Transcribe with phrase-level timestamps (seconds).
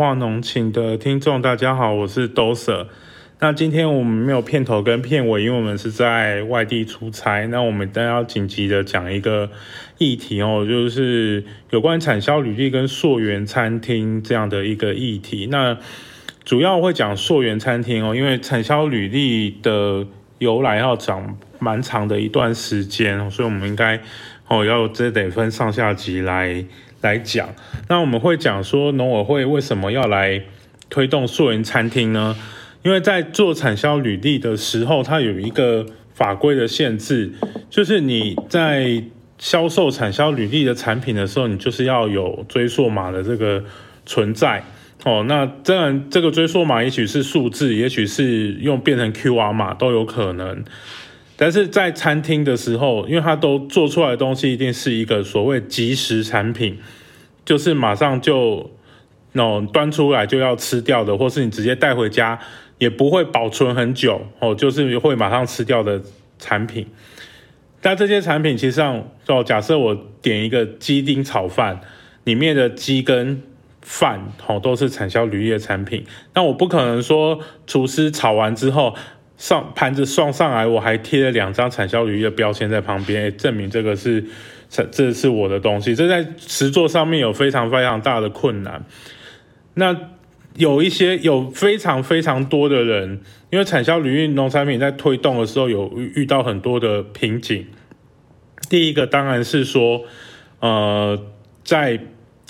[0.00, 2.86] 化农情的听众，大家好，我是 Doser。
[3.40, 7.44] 那今天我们没有片头跟片尾，因为我们是在外地出差。
[7.48, 9.50] 那我们都要紧急的讲一个
[9.98, 15.48] 议题哦，就是有关产销履历跟溯源餐厅这样的一个议题。
[15.50, 15.76] 那
[16.44, 20.06] 主要会讲溯源餐厅哦，因为产销履历的
[20.38, 24.00] 由来要讲蛮长的一段时间，所以我们应该
[24.46, 26.64] 哦要这得分上下集来。
[27.00, 27.54] 来讲，
[27.88, 30.42] 那我们会讲说农委会为什么要来
[30.90, 32.36] 推动溯源餐厅呢？
[32.82, 37.32] 因为在做产销履历的时候，它有一个法规的限制，
[37.68, 39.02] 就是你在
[39.36, 43.62] 销售产销履历的产品的时候，你就是要有追溯码的这个
[44.06, 44.64] 存在
[45.04, 45.24] 哦。
[45.28, 50.64] 那当然，这个追溯码也许是数字，也许是用变成 QR 码都有可能。
[51.40, 56.76] 但是在餐厅的时候，因为它都做出来的东西一定是一个所谓即食产品，
[57.44, 58.72] 就是马上就
[59.34, 62.40] 那端出来就要吃掉的，或是你直接带回家
[62.78, 66.02] 也不会保存很久哦，就是会马上吃掉的
[66.40, 66.88] 产品。
[67.80, 71.80] 但这些产品其实上，就假设我点一个鸡丁炒饭，
[72.24, 73.40] 里面的鸡跟
[73.80, 76.04] 饭哦都是产销履业产品，
[76.34, 78.96] 那我不可能说厨师炒完之后。
[79.38, 84.24] 上盘子送上来，我还贴了两张产销履历的标签在旁边，证明这个是
[84.68, 85.94] 这这是我的东西。
[85.94, 88.84] 这在实作上面有非常非常大的困难。
[89.74, 89.96] 那
[90.56, 93.20] 有一些有非常非常多的人，
[93.50, 97.64] 因为产销履历农产品在推动的时候有遇到很多的瓶颈。
[98.68, 100.02] 第一个当然是说，
[100.58, 101.16] 呃，
[101.62, 102.00] 在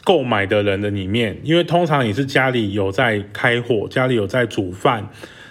[0.05, 5.11] 购买的人的里面，因为通常你是家里有在开火，家里有在煮饭。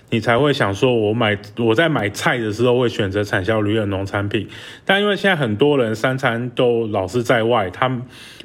[0.10, 4.48] 你才会想说，我买我在买菜的时候会选择产销履历的农产品，
[4.86, 8.02] 但因为现在很多人三餐都老是在外，他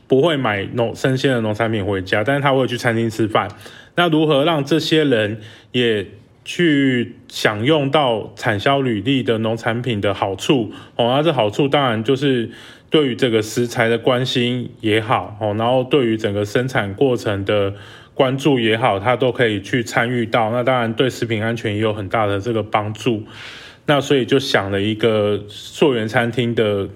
[0.09, 3.49] 不会买农生鲜的农产品回家，但是他会去餐厅吃饭。
[3.95, 5.41] 那如何让这些人
[5.71, 6.07] 也
[6.45, 10.73] 去享用到产销履历的农产品的好处？
[10.97, 12.51] 哦，那这好处当然就是
[12.93, 17.75] 对于这个食材的关心也好，哦，然后对于整个生产过程的。
[18.15, 23.23] 关注也好，他都可以去参与到，那当然对食品安全也有很大的这个帮助。
[23.87, 26.91] 那所以就想了一个溯源餐厅的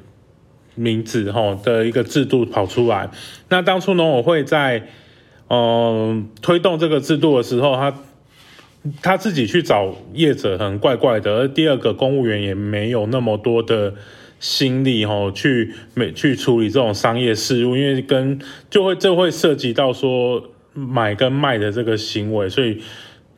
[0.75, 3.09] 名字，哈的一个制度跑出来。
[3.49, 4.89] 那当初农委会在
[5.49, 7.95] 嗯推动这个制度的时候，他
[9.01, 13.95] 他自己去找业者很怪怪的，而第二个公务员也没有那么多的
[14.41, 18.39] 心力，哈去每去处理这种商业事务，因为跟
[18.69, 20.51] 就会这会涉及到说。
[20.79, 22.83] 买跟卖的这个行为，所以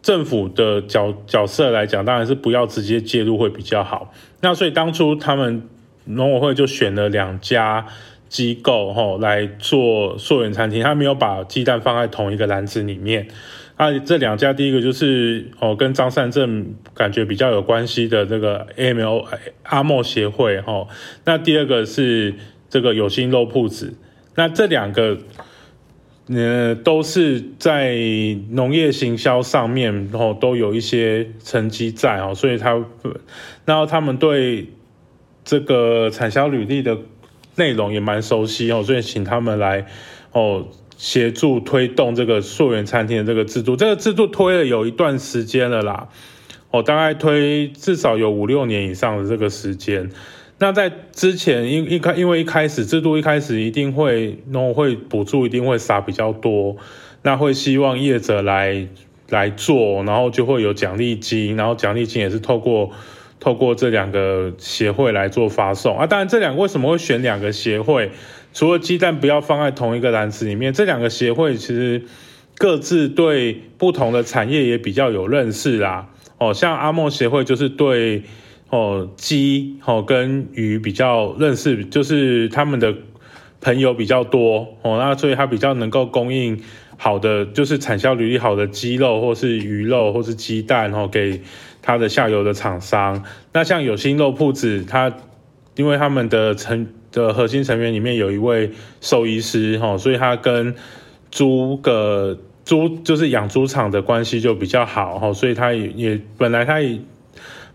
[0.03, 4.13] 政府的角角色来讲，当然是不要直接介入会比较好。
[4.41, 5.63] 那所以当初他们
[6.07, 7.87] 农委会就选了两家
[8.29, 13.29] 机构吼来做溯源餐厅，他没有把鸡蛋放在同一个篮子里面。
[13.79, 19.27] 啊，这两家第一个就是哦跟张善政感觉比较有关系的这个 A.M.O
[19.63, 20.89] 阿莫协会吼，
[21.25, 22.35] 那第二个是
[22.69, 23.95] 这个有心肉铺子，
[24.35, 25.17] 那这两个。
[26.31, 27.97] 呃，都是在
[28.51, 32.85] 农业行销上面，然后都有一些成绩在哦，所以他，
[33.65, 34.69] 然后他们对
[35.43, 36.99] 这个产销履历的
[37.55, 39.87] 内容也蛮熟悉哦，所以请他们来
[40.33, 43.77] 哦协助推动这个溯源餐厅的这个制度。
[43.77, 46.09] 这个制度推了有一段时间了啦，
[46.73, 50.11] 哦，大概推至少有五六年以上的这个时间。
[50.59, 56.77] 那在之前，因一开因为一开始制度一开始一定会农会补助一定会撒比较多，
[57.23, 58.89] 那会希望业者来
[59.29, 62.91] 来做，然后就会有奖励金，然后奖励金也是透过
[63.39, 66.09] 透过这两个协会来做发送啊。
[66.09, 68.11] 当然，这两个为什么会选两个协会？
[68.59, 72.03] 除了鸡蛋不要放在同一个篮子里面，这两个协会其实
[72.57, 76.09] 各自对不同的产业也比较有认识啦。
[76.39, 78.25] 哦，像阿莫协会就是对。
[78.71, 82.95] 哦，鸡哦跟鱼比较认识，就是他们的
[83.61, 86.61] 朋友比较多哦，那所以它比较能够供应
[86.99, 91.41] 好的，就是产销履历好的鸡肉或是鱼肉或是鸡蛋哦，给
[91.81, 93.25] 它的下游的厂商。
[93.55, 95.15] 那像有心肉铺子，它
[95.77, 98.71] 因为他们的成的核心成员里面有一位
[99.01, 100.75] 兽医师哈，所以他跟
[101.31, 107.01] 猪个猪就是养猪场的关系就比较好哈，所以他也也本来他也。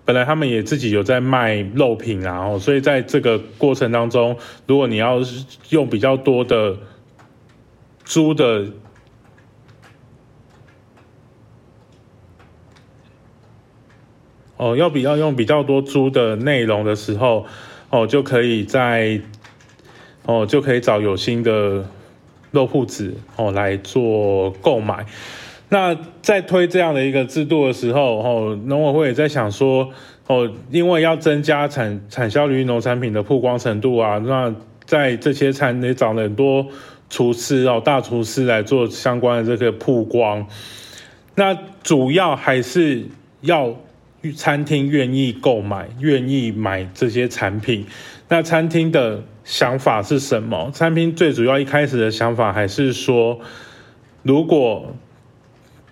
[0.05, 4.37] 本来他们也自己有在卖肉品啊，哦，所以在这个过程当中，
[4.67, 5.21] 如果你要
[5.69, 6.75] 用比较多的
[8.03, 8.65] 猪的，
[14.57, 17.45] 哦，要比较用比较多猪的内容的时候，
[17.93, 19.21] 哦，就可以在，
[20.25, 21.87] 哦，就可以找有心的
[22.49, 25.05] 肉铺子哦来做购买。
[25.69, 29.91] 那在推这样的一个制度的时候，哦，农委会也在想说，
[30.25, 34.51] 哦，因为要增加产产销率农产品的曝光程度啊，那
[34.85, 36.65] 在这些产也找了很多
[37.11, 40.47] 厨师哦，大厨师来做相关的这个曝光。
[41.35, 43.05] 那主要还是
[43.41, 43.75] 要
[44.31, 47.85] 餐厅愿意购买，愿意买这些产品。
[48.29, 50.71] 那餐厅的想法是什么？
[50.73, 53.39] 餐厅最主要一开始的想法还是说，
[54.21, 54.95] 如果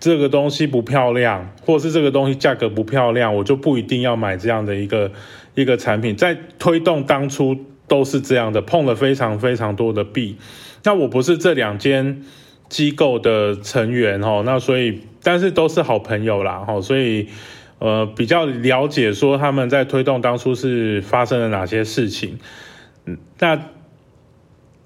[0.00, 5.12] 这个东西不漂亮，或是这个东西价格不漂亮，我就不一定要买这样的一个
[5.54, 6.16] 一个产品。
[6.16, 7.56] 在推动当初
[7.86, 10.36] 都是这样的，碰了非常非常多的壁。
[10.82, 12.24] 那我不是这两间
[12.68, 17.28] 机构的成员哦，那所以但是都是好朋友啦，哈，所以
[17.82, 22.38] 呃比较了解说他们在推动当初是发生了哪些事情。
[23.06, 23.58] 嗯，那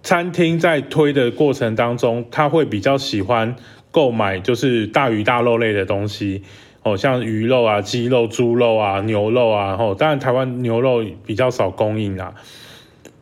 [0.02, 3.54] 餐厅在推的过程当中，他会比较喜欢。
[3.92, 6.42] 购买就是大鱼大肉类的东西
[6.82, 12.34] 哦，像鱼肉啊、鸡肉、猪肉啊、牛肉啊，然后当然台湾牛肉比较少供应啊。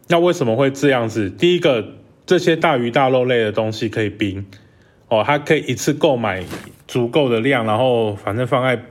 [0.08, 1.30] 那为什么会这样子？
[1.30, 1.90] 第一个，
[2.26, 4.44] 这些大鱼大肉类的东西可以冰
[5.06, 6.42] 哦，它可以一次购买
[6.88, 8.82] 足够的量，然后反正放在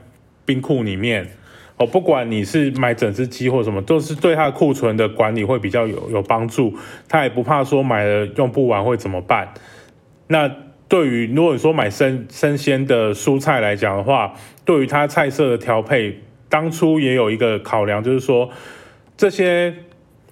[0.44, 1.28] 冰库里面
[1.76, 1.86] 哦。
[1.86, 6.74] 不管你是买整只鸡或什么，都是对它的库存的管理会比较有有帮助。
[7.08, 9.54] 它也不怕说买了用不完会怎么办？
[10.28, 10.50] 那。
[10.86, 14.34] 对于如果你说买生生鲜的蔬菜来讲的话，
[14.66, 16.20] 对于它菜色的调配，
[16.50, 18.50] 当初也有一个考量，就是说
[19.16, 19.74] 这些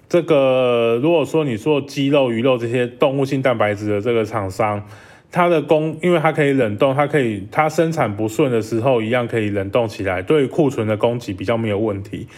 [0.07, 4.87] 这个如果说你说鸡肉、鱼肉这些动物性蛋白质的这个厂商，
[5.33, 12.29] 它的供，因为它可以冷冻，它可以它生产不顺的时候一样可以冷冻起来，对库存的供给比较没有问题。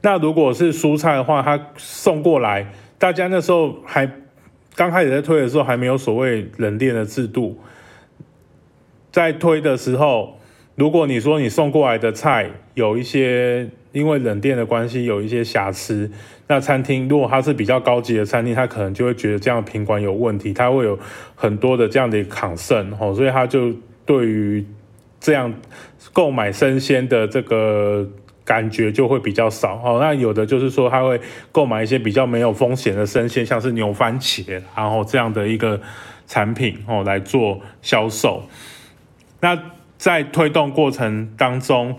[0.00, 4.10] 那如果是蔬菜的话，它送过来，大家那时候还。
[4.78, 7.58] 刚开始在推的时候还没有所谓冷链的制度，
[9.10, 10.38] 在推的时候，
[10.74, 16.08] 如果你说你送过来的菜有一些因为冷链的关系有一些瑕疵，
[16.46, 20.96] 那餐厅如果它是比较高级的餐厅，他可能就会觉得这样品管有问题，他会有
[21.34, 23.74] 很多的这样的抗胜哦，所以他就
[24.04, 24.64] 对于
[25.18, 25.52] 这样
[26.12, 28.08] 购买生鲜的这个。
[28.46, 29.98] 感觉就会比较少哦。
[30.00, 31.20] 那有的就是说，他会
[31.50, 35.80] 购买一些比较没有风险的生鲜，像是牛番茄，然后这样的一个
[36.28, 38.44] 产品哦来做销售。
[39.40, 39.60] 那
[39.98, 41.98] 在推动过程当中，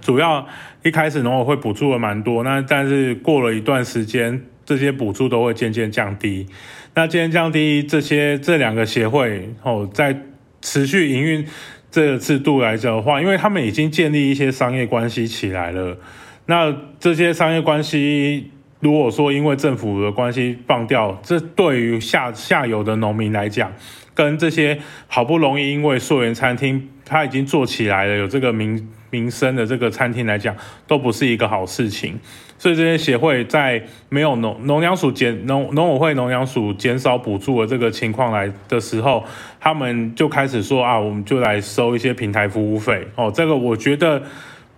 [0.00, 0.46] 主要
[0.82, 6.46] 一开始农委会补助了蛮多，那但是过了一段时间，这些补助都会渐渐降低。
[6.94, 10.22] 那渐渐降低，这些这两个协会哦在
[10.60, 11.46] 持续营运。
[11.90, 15.96] 这个制度来讲的话，因为他们已经建立一些商业关系起来了，
[16.44, 18.50] 那这些商业关系
[18.80, 23.72] 如果说因为政府的关系放掉，这对于下下游的农民来讲，
[24.12, 30.54] 跟这些好不容易因为溯源餐厅它已经做起来了，有这个名名声的这个餐厅来讲，
[30.86, 32.18] 都不是一个好事情。
[32.60, 39.24] 所以这些协会在没有农农粮署减农农委会农粮署减少补助的这个情况来的时候，
[39.60, 43.30] 他们就开始说啊，我们就来收一些平台服务费哦。
[43.32, 44.22] 这个我觉得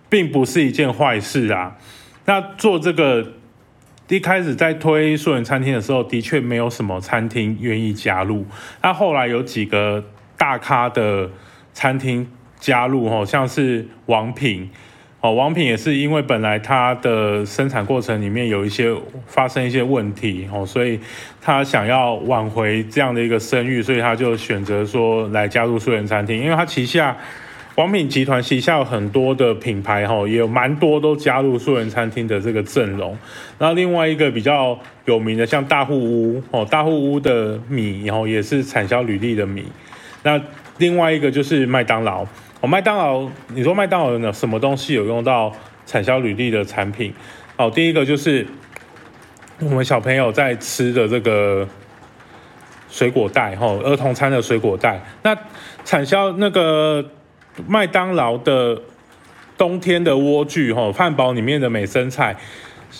[0.09, 1.75] 并不是一件坏事啊。
[2.25, 3.33] 那做这个
[4.09, 8.45] 一开始在推素人餐厅的时候，的确没有什么餐厅愿意加入。
[8.83, 10.03] 那后来有几个
[10.37, 11.31] 大咖的
[11.73, 12.29] 餐厅
[12.61, 14.69] 加入哦，像是王品。
[15.23, 18.91] 哦，王品也是因为本来它的生产过程里面有一些
[19.27, 20.99] 发生一些问题哦，所以
[21.39, 27.15] 他想要挽回这样的一个声誉，所以他就选择说来加入素人餐厅，因为他旗下
[27.75, 33.15] 王品集团旗下有很多的品牌哈，也有蛮多都加入素人餐厅的这个阵容。
[33.59, 34.75] 那另外一个比较
[35.05, 39.65] 有名的像大户屋哦，大户屋的米然后也是产销履历的米。
[40.23, 40.41] 那
[40.79, 42.25] 另外一个就是麦当劳。
[42.61, 45.51] 哦，麦当劳，你说麦当劳有什么东西有用到
[45.87, 47.11] 产销履历的产品？
[47.57, 48.45] 哦，第一个就是
[49.59, 51.67] 我们小朋友在吃的这个
[52.87, 55.01] 水果袋，哈，儿童餐的水果袋。
[55.23, 55.35] 那
[55.83, 57.03] 产销那个
[57.67, 58.79] 麦当劳的
[59.57, 62.35] 冬天的莴苣，哈，汉堡里面的美生菜，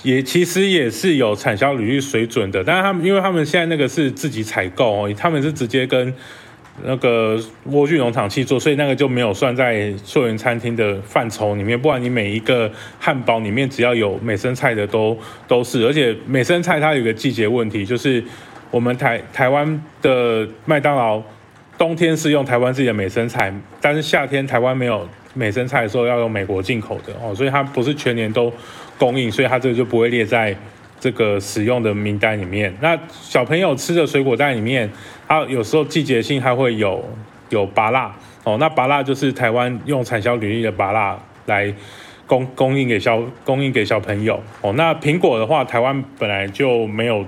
[0.02, 2.64] 也其实也是有产销履历水准的。
[2.64, 6.12] 但是他们，因为他们现在那个是自己采购哦，他们是直接跟。
[6.84, 7.38] 那个
[7.70, 11.80] 莴苣农场去做，所以那个就没有算在溯源餐厅的范畴里面。
[11.80, 18.24] 不然你每一个汉堡里面只要有美生菜的都都是，而且美生菜它有个季节问题，就是
[18.72, 21.22] 我们台台湾的麦当劳
[21.78, 28.52] 冬天是用台湾自己的美生菜，但是夏天台湾没有美生菜的时候要用美国进口的哦，所以它不是全年都
[28.98, 30.56] 供应，所以它这个就不会列在
[31.02, 32.74] 这个使用的名单里面。
[32.80, 34.90] 那小朋友吃的水果袋里面，
[35.28, 37.04] 它有时候季节性还会有
[37.50, 41.74] 有芭辣哦，那芭辣就是台湾用产销履历的芭辣来
[42.28, 44.72] 供供应给小供应给小朋友哦。
[44.78, 47.26] 那苹果的话，台湾本来就没有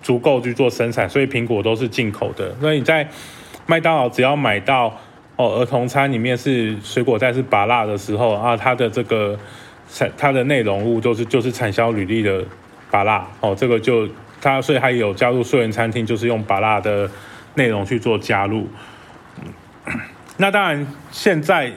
[0.00, 2.54] 足够去做生产，所以苹果都是进口的。
[2.60, 3.06] 所以你在
[3.66, 4.96] 麦当劳只要买到
[5.36, 9.38] 哦儿童餐里面是水果袋是拔辣的时候啊，它的这个
[9.88, 12.44] 产它的内容物都是就是产销履历的
[12.90, 14.08] 巴拉哦，这个就
[14.40, 17.10] 它所以它有加入素人餐厅，就是用巴拉的
[17.54, 18.68] 内容去做加入。
[20.36, 21.72] 那当然现在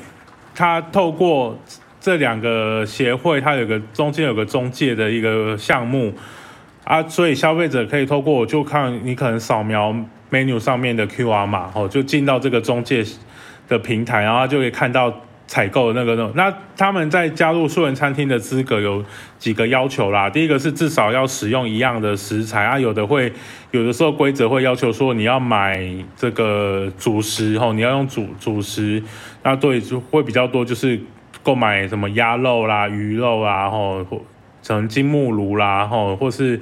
[0.55, 1.59] 它透过
[1.99, 6.13] 这两个协会，它有个中间有个中介的一个项目
[6.83, 9.95] 啊，所以消费者可以透过就看你可能扫描。
[10.31, 13.05] menu 上面的 QR 码哦，就进到这个中介
[13.67, 15.13] 的平台，然后就可以看到
[15.47, 19.03] 采购那个那那他们在加入素人餐厅的资格有
[19.37, 20.29] 几个要求啦。
[20.29, 23.31] 第一个是至少要使用一样的食材啊，有的会
[23.71, 25.83] 有的时候规则会要求说你要买
[26.15, 29.03] 这个主食哦，你要用主主食，
[29.43, 30.99] 那对就会比较多，就是
[31.41, 34.21] 购买什么鸭肉啦、鱼肉啦，吼或，
[34.61, 36.59] 成金木炉啦，吼，或是。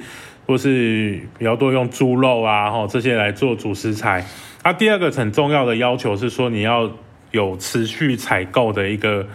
[0.48, 4.26] 或是比较多用猪肉啊，吼这些来做主食材。
[4.66, 6.92] 那第二个很重要的要求是说，你要
[7.32, 9.28] 有持续采购的一个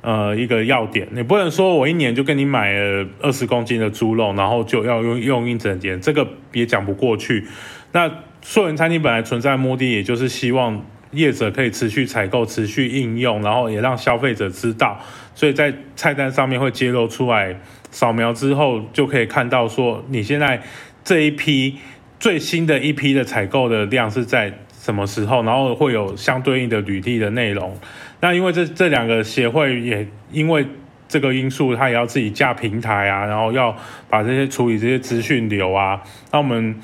[0.00, 1.06] 呃一个要点。
[1.12, 7.46] 你不能说我一年就跟你买了二十公斤的猪肉，然后就要用用一整年，这个也讲不过去。
[7.92, 8.10] 那
[8.42, 15.00] 素人餐厅本来存在的目的，也就是希望业者可以持续采购、持续应用，然后也让消费者知道，
[15.34, 17.56] 所以在菜单上面会揭露出来。
[17.90, 20.60] 扫描之后就可以看到，说你现在
[21.02, 21.78] 这一批
[22.20, 27.76] 最新的一批的采购的量是在什么时候，然后会有相对应的履历的内容。
[28.20, 30.64] 那因为这这两个协会也因为
[31.08, 33.76] 这个因素，它也要自己架平台啊，然后要
[34.08, 36.00] 把这些处理这些资讯流啊。
[36.30, 36.76] 那我们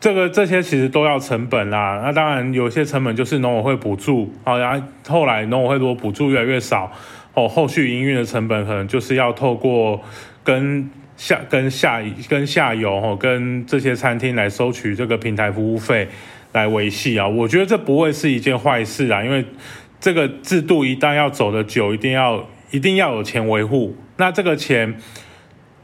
[0.00, 2.00] 这个这些其实都要成本啦。
[2.02, 6.90] 那当然有些成本就是农委会补助啊，然后后来农委会如果补助越来越少，
[7.34, 10.02] 哦，后续营运的成本可能就是要透过。
[10.44, 16.08] 跟下跟下跟下游哦，跟这些餐厅来收取这个平台服务费
[16.52, 19.44] 来维系啊，我觉得这不会是一件坏事啊，因为
[20.00, 23.96] 这个制度一旦要走的久，一定要一定要有钱维护。
[24.16, 24.96] 那这个钱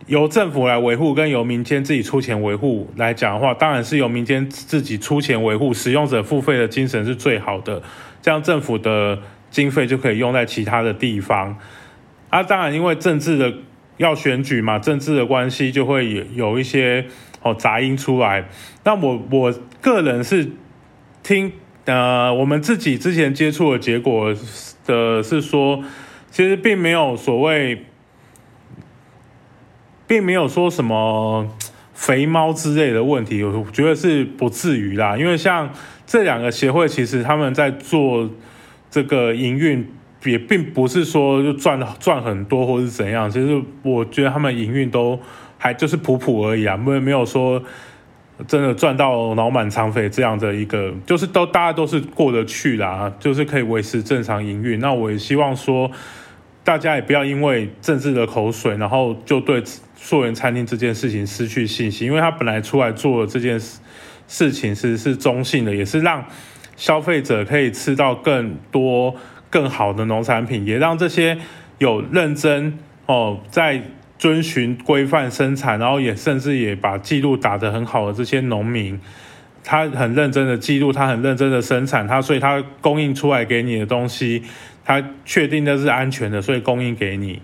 [0.06, 7.82] 由政府来维护，跟由民间自己出钱维护来讲的话，当然是由民间自己出钱维护，使用者付费的精神是最好的，
[8.22, 9.18] 这样政府的
[9.50, 11.56] 经费就可以用在其他的地方。
[12.30, 13.52] 啊，当然因为政治的。
[13.96, 17.06] 要选举嘛，政治的关系就会有有一些
[17.44, 18.48] 哦杂音出来。
[18.82, 20.50] 那我我个人是
[21.22, 21.52] 听
[21.84, 24.34] 呃，我们自己之前接触的结果
[24.84, 25.84] 的是说，
[26.32, 27.84] 其实并没有所谓，
[30.08, 31.48] 并没有说什么
[31.92, 35.16] 肥猫之类的问题，我觉得是不至于啦。
[35.16, 35.70] 因为像
[36.04, 38.28] 这两个协会，其实他们在做
[38.90, 39.88] 这个营运。
[40.24, 45.20] 也并不是说就赚赚很多或是怎样，其实我觉得他们营运都
[45.64, 47.62] 还就是普普而已啊，没没有说
[48.46, 54.78] 真的赚到脑满肠肥这样的一个，就是都大家都是过得去啦，就是可以维持正常营运。
[54.78, 55.90] 那我也希望说，
[56.62, 59.62] 大家也不要因为政治的口水，然后就对
[59.96, 63.80] 溯源餐厅这件事情失去信心，因为他本来出来做这件事
[64.28, 66.22] 事情是是中性的，也是让
[66.76, 69.16] 消费者可以吃到更多。
[69.50, 71.38] 更好的农产品，也让这些
[71.78, 73.80] 有认真哦，在
[74.18, 79.00] 遵循规范生产，然后也甚至也把记录打得很好的这些农民，
[79.62, 84.42] 他很认真的记录，他很认真的生产，他所以他供应出来给你的东西，
[84.84, 87.42] 他确定的是安全的，所以供应给你，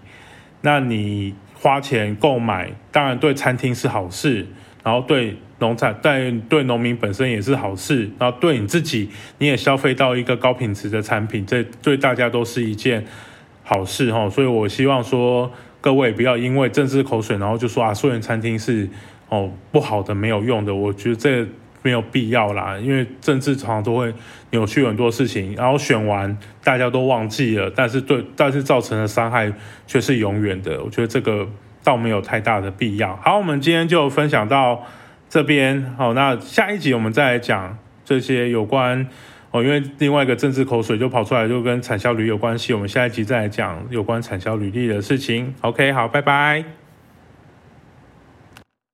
[0.62, 4.46] 那你花钱购买，当然对餐厅是好事，
[4.82, 5.36] 然后对。
[5.60, 13.04] 农产但对农民本身也是好事，然后对你自己你也消费到一个高品质的产品，这对大家都是一件
[13.62, 14.26] 好事哈。
[14.30, 18.88] 所以我希望说各位不要因为政治口水，然后就说啊，素人餐厅是
[19.28, 20.74] 哦不好的、没有用的。
[20.74, 21.46] 我觉得这
[21.82, 24.12] 没有必要啦，因为政治常常都会
[24.50, 29.52] 扭曲很多事情，然后选完大家都忘记了，但是对但是造成的伤害
[29.86, 30.82] 却是永远的。
[30.84, 31.48] 我觉得这个
[31.82, 33.16] 倒没有太大的必要。
[33.22, 34.84] 好，我们今天就分享到。
[35.32, 39.06] 这边好，那下一集我们再来讲这些有关
[39.52, 42.72] 哦，因为另外一个政治口水就跑出来，就跟产销履有关系。
[42.72, 45.52] 我们下一集再来讲有关产销履历的事情。
[45.62, 46.79] OK，好，拜拜。